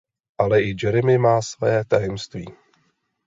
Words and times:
Ale 0.37 0.61
i 0.63 0.75
Jeremy 0.83 1.17
má 1.17 1.41
své 1.41 1.85
tajemství. 1.85 2.45